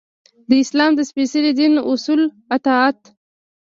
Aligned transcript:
د 0.49 0.51
اسلام 0.63 0.91
د 0.95 0.99
سپیڅلي 1.09 1.51
دین 1.59 1.73
اصولو 1.91 2.25
اطاعت. 2.55 2.99